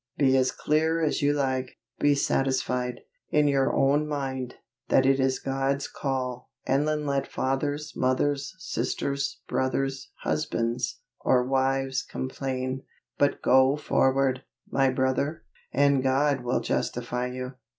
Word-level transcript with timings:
Be 0.17 0.35
as 0.35 0.51
clear 0.51 0.99
as 1.03 1.21
you 1.21 1.33
like; 1.33 1.77
be 1.99 2.15
satisfied, 2.15 3.01
in 3.29 3.47
your 3.47 3.71
own 3.71 4.07
mind, 4.07 4.55
that 4.89 5.05
it 5.05 5.19
is 5.19 5.37
God's 5.37 5.87
call, 5.87 6.49
and 6.65 6.87
then 6.87 7.05
let 7.05 7.27
fathers, 7.27 7.93
mothers, 7.95 8.55
sisters, 8.57 9.41
brothers, 9.47 10.09
husbands, 10.23 11.01
or 11.19 11.43
wives 11.45 12.01
complain 12.01 12.81
but 13.19 13.43
go 13.43 13.75
forward, 13.75 14.41
my 14.71 14.89
brother, 14.89 15.43
and 15.71 16.01
God 16.01 16.43
will 16.43 16.61
justify 16.61 17.27
you. 17.27 17.51